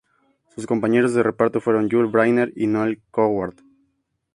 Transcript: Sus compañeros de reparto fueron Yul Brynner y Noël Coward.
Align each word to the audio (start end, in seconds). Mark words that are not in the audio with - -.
Sus 0.55 0.65
compañeros 0.65 1.13
de 1.13 1.21
reparto 1.21 1.61
fueron 1.61 1.87
Yul 1.87 2.07
Brynner 2.07 2.51
y 2.55 2.65
Noël 2.65 2.99
Coward. 3.11 3.57